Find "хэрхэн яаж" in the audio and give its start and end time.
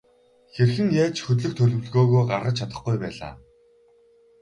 0.53-1.15